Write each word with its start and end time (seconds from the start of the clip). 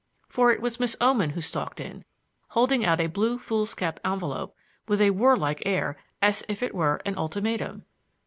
For 0.27 0.51
it 0.51 0.63
was 0.63 0.79
Miss 0.79 0.95
Oman 0.99 1.29
who 1.29 1.41
stalked 1.41 1.79
in, 1.79 2.03
holding 2.47 2.83
out 2.83 2.99
a 2.99 3.05
blue 3.05 3.37
foolscap 3.37 3.99
envelope 4.03 4.55
with 4.87 4.99
a 4.99 5.11
warlike 5.11 5.61
air 5.63 5.95
as 6.23 6.43
if 6.49 6.63
it 6.63 6.73
were 6.73 6.99
an 7.05 7.15
ultimatum. 7.19 7.85